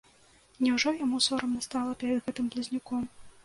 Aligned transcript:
Няўжо 0.67 0.93
яму 1.03 1.21
сорамна 1.27 1.63
стала 1.67 1.91
перад 2.03 2.19
гэтым 2.25 2.45
блазнюком? 2.53 3.09